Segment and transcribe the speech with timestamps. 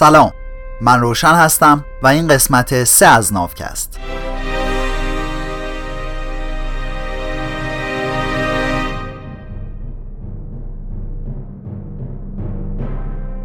[0.00, 0.32] سلام.
[0.80, 4.00] من روشن هستم و این قسمت سه از نافکست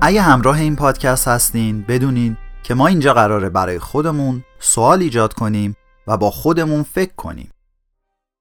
[0.02, 5.76] اگه همراه این پادکست هستین بدونین که ما اینجا قراره برای خودمون سوال ایجاد کنیم
[6.08, 7.50] و با خودمون فکر کنیم.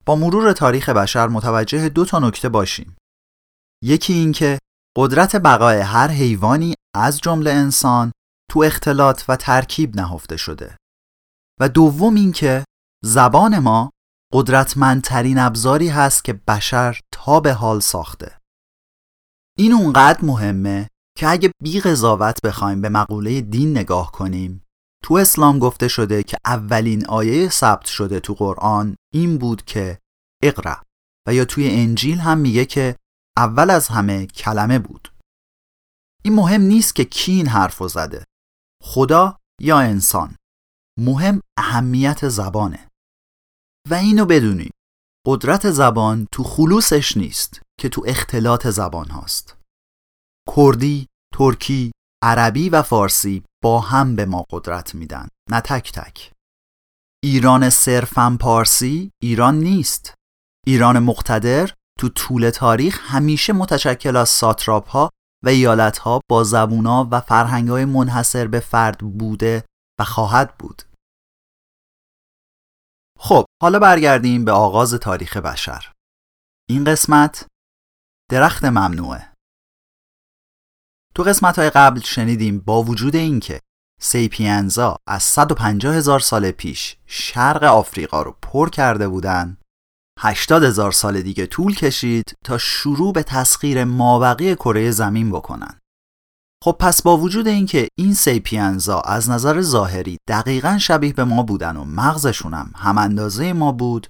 [0.06, 2.96] با مرور تاریخ بشر متوجه دو تا نکته باشیم.
[3.82, 4.58] یکی اینکه
[4.96, 8.12] قدرت بقای هر حیوانی از جمله انسان
[8.50, 10.76] تو اختلاط و ترکیب نهفته شده.
[11.60, 12.64] و دوم اینکه
[13.04, 13.90] زبان ما
[14.32, 18.38] قدرتمندترین ابزاری هست که بشر تا به حال ساخته.
[19.58, 24.64] این اونقدر مهمه که اگه بی قضاوت بخوایم به مقوله دین نگاه کنیم
[25.04, 29.98] تو اسلام گفته شده که اولین آیه ثبت شده تو قرآن این بود که
[30.42, 30.76] اقرا
[31.28, 32.96] و یا توی انجیل هم میگه که
[33.36, 35.08] اول از همه کلمه بود.
[36.24, 38.24] این مهم نیست که کی این حرف زده.
[38.82, 40.36] خدا یا انسان.
[40.98, 42.90] مهم اهمیت زبانه.
[43.90, 44.72] و اینو بدونید
[45.26, 49.56] قدرت زبان تو خلوصش نیست که تو اختلاط زبان هاست.
[50.56, 56.32] کردی، ترکی، عربی و فارسی با هم به ما قدرت میدن نه تک تک.
[57.24, 60.14] ایران صرفا پارسی ایران نیست.
[60.66, 65.10] ایران مقتدر تو طول تاریخ همیشه متشکل از ساتراپ ها
[65.44, 69.64] و ایالت ها با زبونا و فرهنگ های منحصر به فرد بوده
[70.00, 70.82] و خواهد بود.
[73.18, 75.92] خب حالا برگردیم به آغاز تاریخ بشر.
[76.68, 77.46] این قسمت
[78.30, 79.32] درخت ممنوعه.
[81.14, 83.60] تو قسمت های قبل شنیدیم با وجود اینکه
[84.00, 89.56] سیپینزا از 150 هزار سال پیش شرق آفریقا رو پر کرده بودن
[90.18, 95.80] 80 هزار سال دیگه طول کشید تا شروع به تسخیر مابقی کره زمین بکنن.
[96.64, 101.76] خب پس با وجود اینکه این سیپینزا از نظر ظاهری دقیقا شبیه به ما بودن
[101.76, 104.06] و مغزشون هم هم اندازه ما بود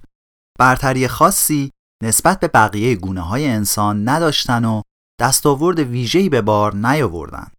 [0.59, 1.71] برتری خاصی
[2.03, 4.81] نسبت به بقیه گونه های انسان نداشتن و
[5.21, 7.51] دستاورد ویژه‌ای به بار نیاوردن.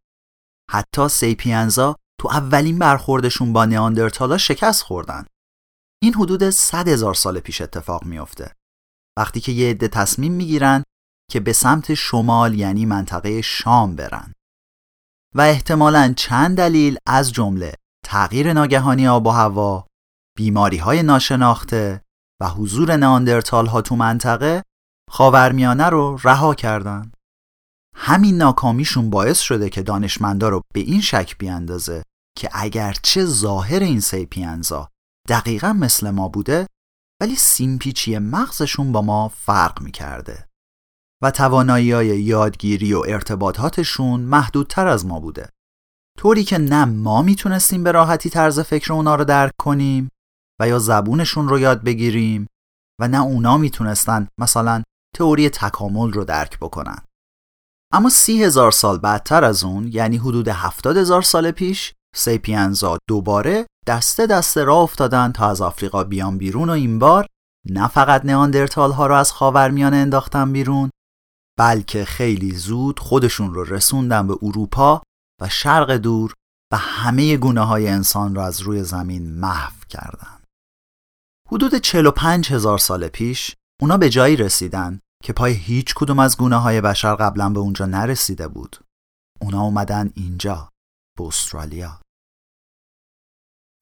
[0.70, 5.26] حتی سیپینزا تو اولین برخوردشون با نیاندرتالا شکست خوردن.
[6.02, 8.52] این حدود 100 هزار سال پیش اتفاق میافته.
[9.18, 10.82] وقتی که یه عده تصمیم می‌گیرن
[11.30, 14.32] که به سمت شمال یعنی منطقه شام برن.
[15.34, 17.74] و احتمالا چند دلیل از جمله
[18.04, 19.86] تغییر ناگهانی آب و هوا
[20.36, 22.02] بیماری های ناشناخته
[22.42, 24.62] و حضور ناندرتال ها تو منطقه
[25.10, 27.12] خاورمیانه رو رها کردن.
[27.94, 32.02] همین ناکامیشون باعث شده که دانشمندا رو به این شک بیاندازه
[32.38, 34.88] که اگرچه ظاهر این سیپینزا
[35.28, 36.66] دقیقا مثل ما بوده
[37.22, 40.48] ولی سیمپیچی مغزشون با ما فرق می‌کرده.
[41.22, 41.86] و توانایی
[42.20, 45.48] یادگیری و ارتباطاتشون محدودتر از ما بوده.
[46.18, 50.08] طوری که نه ما می‌تونستیم به راحتی طرز فکر اونا رو درک کنیم
[50.60, 52.46] و یا زبونشون رو یاد بگیریم
[53.00, 54.82] و نه اونا می‌تونستن مثلا
[55.16, 56.98] تئوری تکامل رو درک بکنن.
[57.92, 63.66] اما سی هزار سال بعدتر از اون یعنی حدود هفتاد هزار سال پیش سیپینزا دوباره
[63.86, 67.26] دسته دسته را افتادن تا از آفریقا بیان بیرون و این بار
[67.70, 70.90] نه فقط نیاندرتال ها رو از خاورمیانه انداختن بیرون
[71.58, 75.02] بلکه خیلی زود خودشون رو رسوندن به اروپا
[75.42, 76.34] و شرق دور
[76.72, 80.42] و همه گونه های انسان را از روی زمین محو کردن.
[81.48, 86.56] حدود 45 هزار سال پیش اونا به جایی رسیدن که پای هیچ کدوم از گونه
[86.56, 88.76] های بشر قبلا به اونجا نرسیده بود.
[89.40, 90.68] اونا اومدن اینجا
[91.18, 92.00] به استرالیا.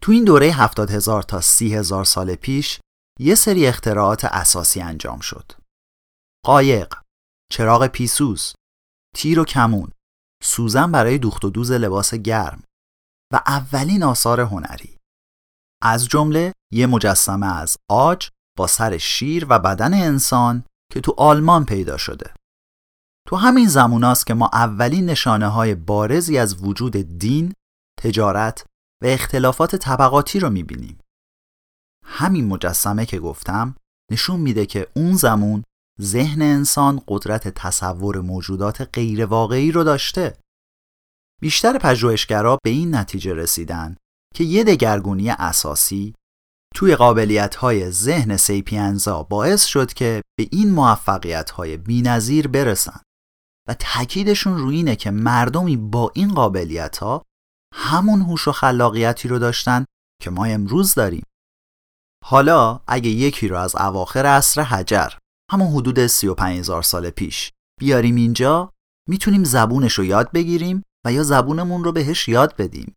[0.05, 2.81] تو این دوره هفتاد هزار تا سی هزار سال پیش
[3.21, 5.53] یه سری اختراعات اساسی انجام شد.
[6.45, 6.95] قایق،
[7.53, 8.55] چراغ پیسوز،
[9.17, 9.91] تیر و کمون،
[10.43, 12.63] سوزن برای دوخت و دوز لباس گرم
[13.33, 14.99] و اولین آثار هنری.
[15.83, 18.29] از جمله یه مجسمه از آج
[18.59, 22.35] با سر شیر و بدن انسان که تو آلمان پیدا شده.
[23.29, 27.53] تو همین زموناست که ما اولین نشانه های بارزی از وجود دین،
[28.01, 28.67] تجارت
[29.05, 30.99] و اختلافات طبقاتی رو می‌بینیم.
[32.05, 33.75] همین مجسمه که گفتم
[34.11, 35.65] نشون میده که اون زمون
[36.01, 40.39] ذهن انسان قدرت تصور موجودات غیر واقعی رو داشته.
[41.41, 43.97] بیشتر پژوهشگرا به این نتیجه رسیدن
[44.35, 46.15] که یه دگرگونی اساسی
[46.75, 53.01] توی قابلیت های ذهن سیپینزا باعث شد که به این موفقیت های بینظیر برسن
[53.69, 57.23] و تاکیدشون روی اینه که مردمی با این قابلیت ها
[57.77, 59.85] همون هوش و خلاقیتی رو داشتن
[60.23, 61.23] که ما امروز داریم.
[62.25, 65.09] حالا اگه یکی رو از اواخر عصر حجر
[65.53, 67.51] همون حدود 35 هزار سال پیش
[67.81, 68.73] بیاریم اینجا
[69.09, 72.95] می‌تونیم زبونش رو یاد بگیریم و یا زبونمون رو بهش یاد بدیم.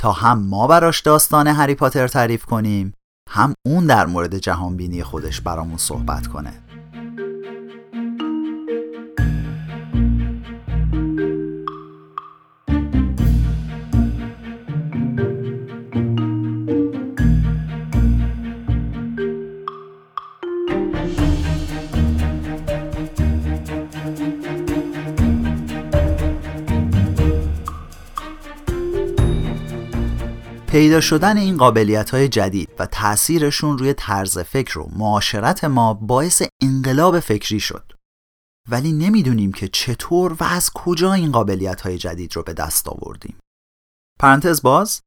[0.00, 2.94] تا هم ما براش داستان هری پاتر تعریف کنیم
[3.28, 6.69] هم اون در مورد جهانبینی خودش برامون صحبت کنه.
[30.70, 36.42] پیدا شدن این قابلیت های جدید و تأثیرشون روی طرز فکر و معاشرت ما باعث
[36.62, 37.92] انقلاب فکری شد.
[38.68, 43.38] ولی نمی‌دونیم که چطور و از کجا این قابلیت های جدید رو به دست آوردیم.
[44.20, 45.00] پرانتز باز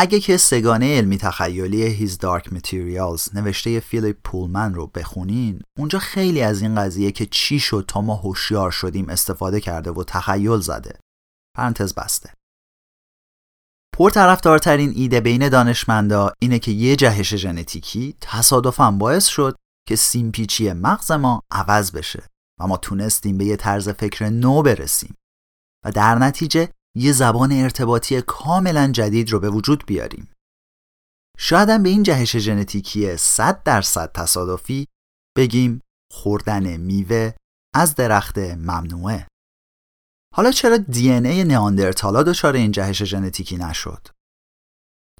[0.00, 6.42] اگه که سگانه علمی تخیلی His Dark Materials نوشته فیلیپ پولمن رو بخونین اونجا خیلی
[6.42, 11.00] از این قضیه که چی شد تا ما هوشیار شدیم استفاده کرده و تخیل زده.
[11.56, 12.39] پرانتز بسته.
[14.00, 19.56] پرطرفدارترین ایده بین دانشمندا اینه که یه جهش ژنتیکی تصادفا باعث شد
[19.88, 22.26] که سیمپیچی مغز ما عوض بشه
[22.60, 25.14] و ما تونستیم به یه طرز فکر نو برسیم
[25.84, 30.30] و در نتیجه یه زبان ارتباطی کاملا جدید رو به وجود بیاریم.
[31.38, 34.86] شاید به این جهش ژنتیکی 100 درصد تصادفی
[35.36, 35.80] بگیم
[36.12, 37.32] خوردن میوه
[37.74, 39.29] از درخت ممنوعه.
[40.34, 44.08] حالا چرا دی ان ای نیاندرتالا دچار این جهش ژنتیکی نشد؟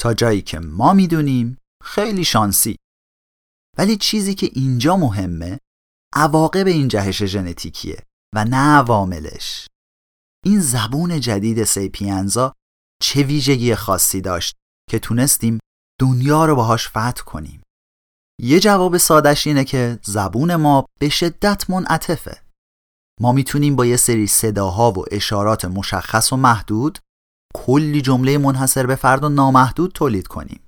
[0.01, 2.77] تا جایی که ما می‌دونیم خیلی شانسی.
[3.79, 5.59] ولی چیزی که اینجا مهمه
[6.15, 8.03] عواقب این جهش ژنتیکیه
[8.35, 9.67] و نه عواملش.
[10.45, 12.55] این زبون جدید سیپینزا
[13.03, 14.57] چه ویژگی خاصی داشت
[14.91, 15.59] که تونستیم
[16.01, 17.63] دنیا رو باهاش فتح کنیم؟
[18.41, 22.43] یه جواب سادش اینه که زبون ما به شدت منعطفه.
[23.21, 26.99] ما می‌تونیم با یه سری صداها و اشارات مشخص و محدود
[27.55, 30.67] کلی جمله منحصر به فرد و نامحدود تولید کنیم.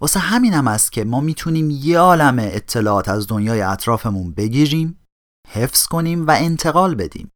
[0.00, 5.06] واسه همین هم است که ما می‌تونیم یه عالم اطلاعات از دنیای اطرافمون بگیریم،
[5.48, 7.30] حفظ کنیم و انتقال بدیم.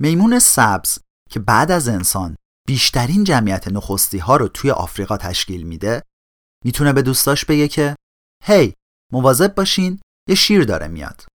[0.00, 0.98] میمون سبز
[1.30, 2.36] که بعد از انسان
[2.66, 6.02] بیشترین جمعیت نخستی ها رو توی آفریقا تشکیل میده
[6.64, 7.96] می‌تونه به دوستاش بگه که
[8.44, 8.74] هی
[9.12, 11.26] مواظب باشین یه شیر داره میاد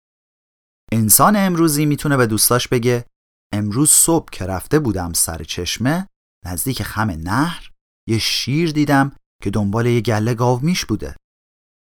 [0.92, 3.04] انسان امروزی می‌تونه به دوستاش بگه
[3.52, 6.08] امروز صبح که رفته بودم سر چشمه
[6.44, 7.70] نزدیک خم نهر
[8.08, 9.12] یه شیر دیدم
[9.42, 11.16] که دنبال یه گله گاو میش بوده.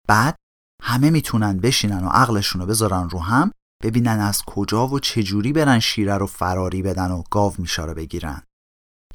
[0.08, 0.36] بعد
[0.82, 3.52] همه می‌تونن بشینن و عقلشون رو بذارن رو هم
[3.82, 8.42] ببینن از کجا و چجوری برن شیره رو فراری بدن و گاو میشا رو بگیرن.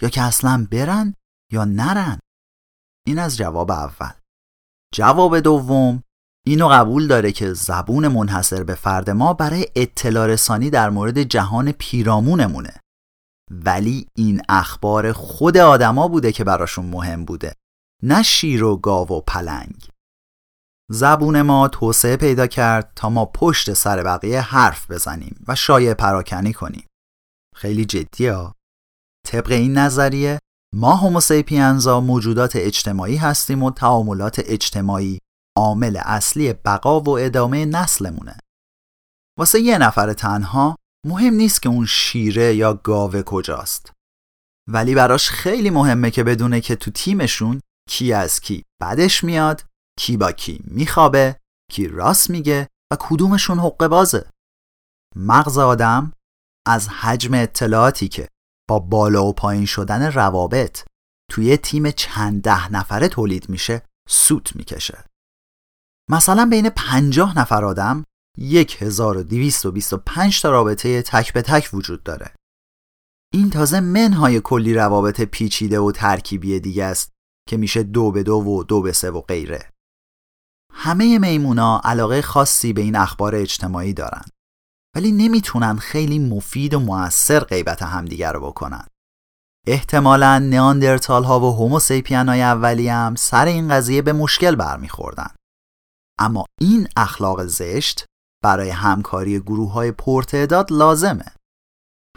[0.01, 1.13] یا که اصلا برن
[1.51, 2.19] یا نرن.
[3.07, 4.13] این از جواب اول.
[4.93, 6.03] جواب دوم
[6.45, 11.71] اینو قبول داره که زبون منحصر به فرد ما برای اطلاع رسانی در مورد جهان
[11.71, 12.73] پیرامونمونه.
[13.51, 17.53] ولی این اخبار خود آدما بوده که براشون مهم بوده
[18.03, 19.87] نه شیر و گاو و پلنگ.
[20.91, 26.53] زبون ما توسعه پیدا کرد تا ما پشت سر بقیه حرف بزنیم و شایع پراکنی
[26.53, 26.87] کنیم.
[27.55, 28.55] خیلی جدیه ها.
[29.27, 30.39] طبق این نظریه
[30.75, 35.19] ما هوموسیپینزا موجودات اجتماعی هستیم و تعاملات اجتماعی
[35.57, 38.37] عامل اصلی بقا و ادامه نسلمونه.
[39.39, 40.75] واسه یه نفر تنها
[41.07, 43.91] مهم نیست که اون شیره یا گاوه کجاست.
[44.69, 49.65] ولی براش خیلی مهمه که بدونه که تو تیمشون کی از کی بدش میاد،
[49.99, 51.37] کی با کی میخوابه،
[51.71, 54.29] کی راست میگه و کدومشون حق بازه.
[55.15, 56.13] مغز آدم
[56.67, 58.27] از حجم اطلاعاتی که
[58.69, 60.83] با بالا و پایین شدن روابط
[61.31, 65.10] توی تیم چند ده نفره تولید میشه سوت می‌کشه.
[66.11, 68.03] مثلا بین 50 نفر آدم
[68.37, 72.31] 1225 تا رابطه تک به تک وجود داره.
[73.33, 77.11] این تازه منهای کلی روابط پیچیده و ترکیبی دیگه است
[77.49, 79.69] که میشه دو به دو و دو به سه و غیره.
[80.73, 84.25] همه میمونا علاقه خاصی به این اخبار اجتماعی دارن
[84.95, 88.87] ولی نمی‌تونن خیلی مفید و موثر غیبت همدیگر رو بکنن.
[89.67, 95.31] احتمالا نیاندرتال ها و هوموسیپین های اولی هم سر این قضیه به مشکل برمیخوردن.
[96.19, 98.05] اما این اخلاق زشت
[98.43, 101.25] برای همکاری گروه های پرتعداد لازمه.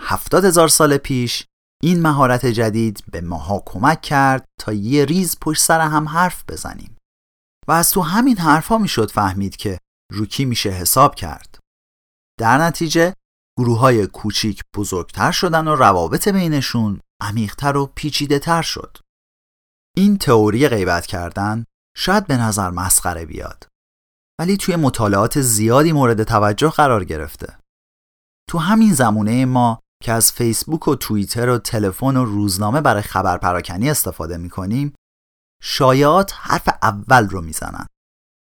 [0.00, 1.44] هفتاد هزار سال پیش
[1.82, 6.96] این مهارت جدید به ماها کمک کرد تا یه ریز پشت سر هم حرف بزنیم.
[7.68, 9.78] و از تو همین حرفها می‌شد فهمید که
[10.12, 11.58] روکی میشه حساب کرد.
[12.40, 13.14] در نتیجه
[13.58, 18.98] گروه های کوچیک بزرگتر شدن و روابط بینشون عمیقتر و پیچیده تر شد.
[19.96, 21.64] این تئوری غیبت کردن
[21.96, 23.68] شاید به نظر مسخره بیاد.
[24.40, 27.58] ولی توی مطالعات زیادی مورد توجه قرار گرفته.
[28.48, 33.38] تو همین زمونه ما که از فیسبوک و توییتر و تلفن و روزنامه برای خبر
[33.38, 34.94] پراکنی استفاده می‌کنیم
[35.62, 37.86] شایعات حرف اول رو می‌زنن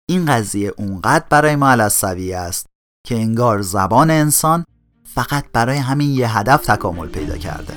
[0.09, 2.65] این قضیه اونقدر برای ما علصوی است
[3.07, 4.65] که انگار زبان انسان
[5.03, 7.73] فقط برای همین یه هدف تکامل پیدا کرده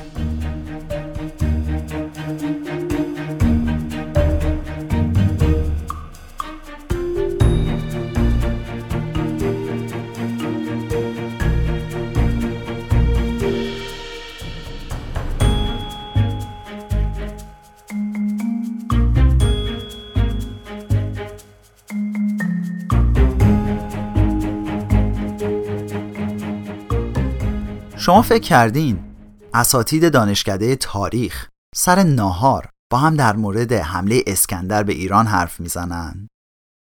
[28.01, 29.15] شما فکر کردین
[29.55, 36.29] اساتید دانشکده تاریخ سر ناهار با هم در مورد حمله اسکندر به ایران حرف می‌زنن؟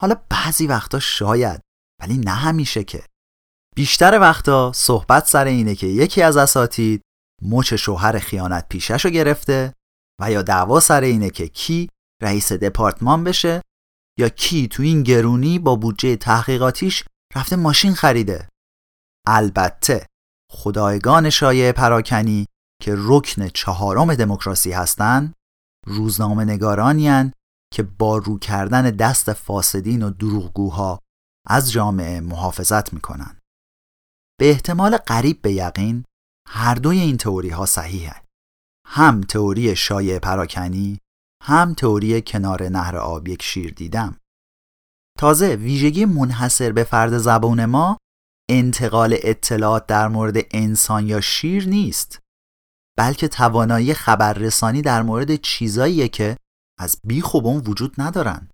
[0.01, 1.61] حالا بعضی وقتا شاید
[2.01, 3.03] ولی نه همیشه که
[3.75, 7.01] بیشتر وقتا صحبت سر اینه که یکی از اساتید
[7.41, 9.73] مچ شوهر خیانت پیشش رو گرفته
[10.21, 11.89] و یا دعوا سر اینه که کی
[12.21, 13.61] رئیس دپارتمان بشه
[14.19, 17.03] یا کی تو این گرونی با بودجه تحقیقاتیش
[17.35, 18.49] رفته ماشین خریده
[19.27, 20.05] البته
[20.53, 22.45] خدایگان شایع پراکنی
[22.81, 25.33] که رکن چهارم دموکراسی هستند
[25.87, 27.31] روزنامه نگارانی
[27.73, 30.99] که با رو کردن دست فاسدین و دروغگوها
[31.47, 33.39] از جامعه محافظت می‌کنن.
[34.39, 36.05] به احتمال قریب به یقین
[36.47, 38.23] هر دوی این تئوری ها صحیحه.
[38.87, 40.99] هم تئوری شایع پراکنی
[41.43, 44.17] هم تئوری کنار نهر آب یک شیر دیدم.
[45.19, 47.97] تازه ویژگی منحصر به فرد زبون ما
[48.49, 52.19] انتقال اطلاعات در مورد انسان یا شیر نیست
[52.97, 56.37] بلکه توانایی خبررسانی در مورد چیزاییه که
[56.79, 58.49] از بیخوبون وجود ندارن.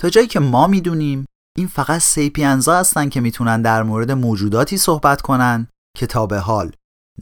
[0.00, 5.20] تا جایی که ما می‌دونیم این فقط سیپینزا هستن که می‌تونن در مورد موجوداتی صحبت
[5.22, 6.72] کنن که تا به حال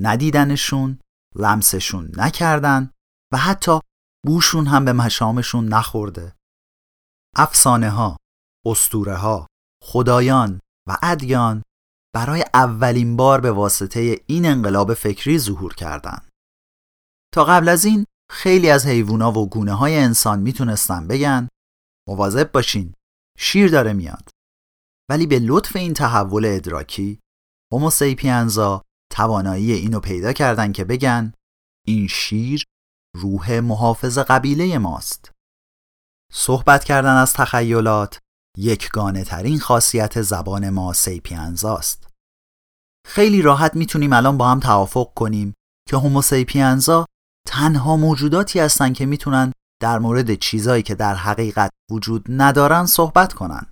[0.01, 0.99] ندیدنشون
[1.37, 2.91] لمسشون نکردن
[3.33, 3.81] و حتی
[4.27, 6.35] بوشون هم به مشامشون نخورده.
[7.37, 8.17] افسانه ها،
[8.67, 9.47] استوره ها،
[9.83, 11.63] خدایان و ادیان
[12.15, 16.29] برای اولین بار به واسطه این انقلاب فکری ظهور کردند.
[17.35, 21.49] تا قبل از این خیلی از حیوونا و گونه های انسان می‌تونستن بگن
[22.09, 22.95] مواظب باشین
[23.39, 24.31] شیر داره میاد
[25.11, 27.21] ولی به لطف این تحول ادراکی
[27.73, 31.33] هوموسیپینزا توانایی اینو پیدا کردن که بگن
[31.87, 32.65] این شیر
[33.17, 35.33] روح محافظ قبیله ماست
[36.33, 38.19] صحبت کردن از تخیلات
[38.57, 42.09] یکگانه ترین خاصیت زبان ما سیپینزاست.
[43.07, 45.55] خیلی راحت می‌تونیم الان با هم توافق کنیم
[45.89, 47.07] که هوموسیپینزا
[47.47, 53.67] تنها موجوداتی هستن که می‌تونن در مورد چیزایی که در حقیقت وجود ندارن صحبت کنن.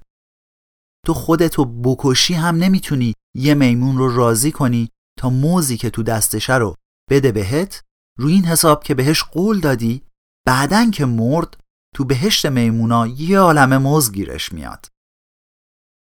[1.07, 6.55] تو خودتو بکشی هم نمی‌تونی یه میمون رو راضی کنی تا موزی که تو دستشه
[6.55, 6.75] رو
[7.11, 7.81] بده بهت
[8.19, 10.03] روی این حساب که بهش قول دادی
[10.47, 11.57] بعدن که مرد
[11.95, 14.87] تو بهشت میمونا یه عالم موز گیرش میاد.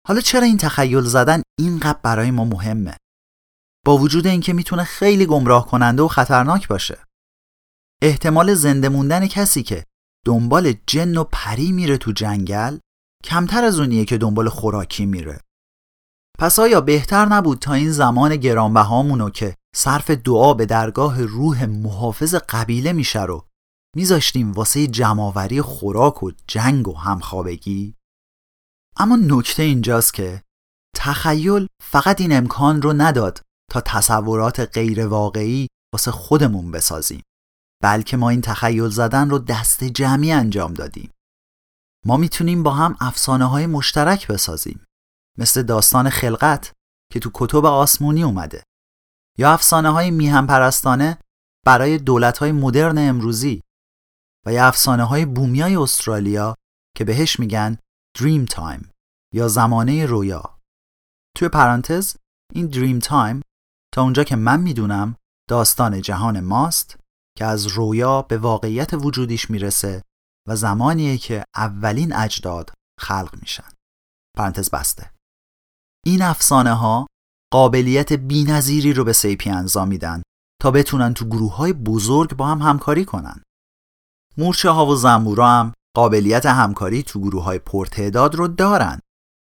[0.07, 2.97] حالا چرا این تخیل زدن اینقدر برای ما مهمه؟
[3.85, 7.03] با وجود اینکه می‌تونه خیلی گمراه کننده و خطرناک باشه.
[8.01, 9.83] احتمال زنده موندن کسی که
[10.25, 12.77] دنبال جن و پری میره تو جنگل
[13.23, 15.39] کمتر از اونیه که دنبال خوراکی میره.
[16.39, 22.35] پس آیا بهتر نبود تا این زمان گرانبهامونو که صرف دعا به درگاه روح محافظ
[22.35, 23.46] قبیله میشه رو
[23.95, 27.95] میذاشتیم واسه جمعآوری خوراک و جنگ و همخوابگی.
[28.97, 30.43] اما نکته اینجاست که
[30.95, 33.41] تخیل فقط این امکان رو نداد
[33.71, 37.21] تا تصورات غیر واقعی واسه خودمون بسازیم
[37.83, 41.11] بلکه ما این تخیل زدن رو دست جمعی انجام دادیم.
[42.05, 44.85] ما می‌تونیم با هم افسانه های مشترک بسازیم
[45.37, 46.73] مثل داستان خلقت
[47.11, 48.63] که تو کتب آسمونی اومده
[49.37, 51.17] یا افسانه های میهن پرستانه
[51.65, 53.61] برای دولت های مدرن امروزی.
[54.47, 56.55] و یا افسانه های بومیای استرالیا
[56.97, 57.77] که بهش میگن
[58.19, 58.91] Dreamtime
[59.33, 60.59] یا زمان رویا.
[61.37, 62.15] توی پرانتز
[62.53, 63.41] این Dreamtime
[63.93, 65.15] تا اونجا که من می‌دونم
[65.49, 66.99] داستان جهان ماست
[67.37, 70.01] که از رویا به واقعیت وجودیش می‌رسه
[70.47, 73.69] و زمانیه که اولین اجداد خلق میشن.
[74.37, 75.11] پرانتز بسته.
[76.05, 77.07] این افسانه ها
[77.53, 80.21] قابلیت بینظیری رو به سیپینزا میدن
[80.61, 83.43] تا بتونن تو گروه های بزرگ با هم همکاری کنن.
[84.37, 88.99] مورچه ها و زنبورا هم قابلیت همکاری تو گروه های پرتعداد رو دارن.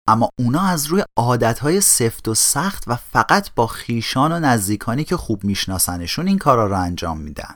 [0.09, 5.05] اما اونا از روی عادت های سفت و سخت و فقط با خیشان و نزدیکانی
[5.05, 7.55] که خوب میشناسنشون این کارا رو انجام میدن.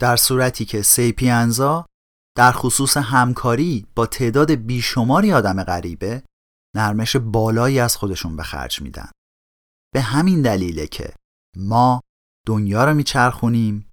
[0.00, 1.86] در صورتی که سیپینزا
[2.36, 6.22] در خصوص همکاری با تعداد بیشماری آدم غریبه
[6.76, 9.10] نرمش بالایی از خودشون به خرج میدن.
[9.94, 11.14] به همین دلیله که
[11.56, 12.00] ما
[12.46, 13.90] دنیا رو میچرخونیم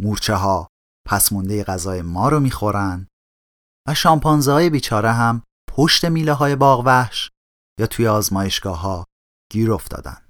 [0.00, 0.68] مورچه ها
[1.06, 3.08] پس مونده غذای ما رو می‌خورن
[3.88, 7.30] و شامپانزه های بیچاره هم پشت میله های باغ وحش
[7.80, 9.04] یا توی آزمایشگاه ها
[9.52, 10.22] گیر افتادن.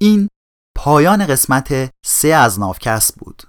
[0.00, 0.28] این
[0.76, 3.42] پایان قسمت سه از نافکست بود.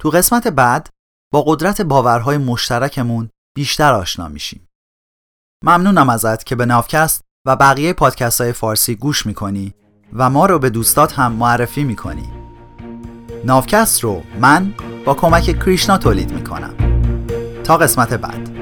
[0.00, 0.90] تو قسمت بعد
[1.32, 4.68] با قدرت باورهای مشترکمون بیشتر آشنا میشیم.
[5.64, 9.74] ممنونم ازت که به نافکست و بقیه پادکست های فارسی گوش می‌کنی
[10.12, 12.35] و ما رو به دوستات هم معرفی می‌کنی.
[13.44, 14.72] نافکست رو من
[15.04, 16.74] با کمک کریشنا تولید می‌کنم.
[17.64, 18.55] تا قسمت بعد